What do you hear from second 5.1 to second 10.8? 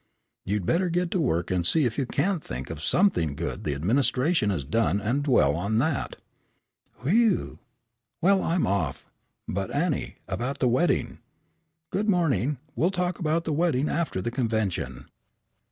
dwell on that." "Whew!" "Well, I'm off." "But Annie, about the